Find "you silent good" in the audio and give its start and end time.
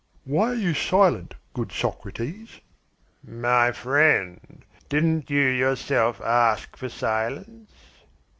0.55-1.71